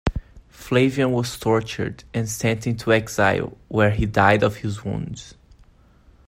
[0.49, 5.35] Flavian was tortured and sent into exile, where he died of his wounds.